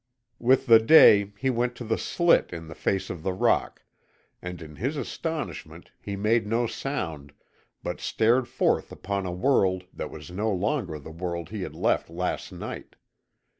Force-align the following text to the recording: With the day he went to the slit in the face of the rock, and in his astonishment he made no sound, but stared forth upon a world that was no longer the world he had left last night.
With 0.39 0.65
the 0.65 0.79
day 0.79 1.31
he 1.37 1.51
went 1.51 1.75
to 1.75 1.83
the 1.83 1.99
slit 1.99 2.49
in 2.51 2.67
the 2.67 2.73
face 2.73 3.11
of 3.11 3.21
the 3.21 3.33
rock, 3.33 3.83
and 4.41 4.59
in 4.59 4.77
his 4.77 4.97
astonishment 4.97 5.91
he 6.01 6.15
made 6.15 6.47
no 6.47 6.65
sound, 6.65 7.33
but 7.83 8.01
stared 8.01 8.47
forth 8.47 8.91
upon 8.91 9.27
a 9.27 9.31
world 9.31 9.83
that 9.93 10.09
was 10.09 10.31
no 10.31 10.51
longer 10.51 10.97
the 10.97 11.11
world 11.11 11.49
he 11.49 11.61
had 11.61 11.75
left 11.75 12.09
last 12.09 12.51
night. 12.51 12.95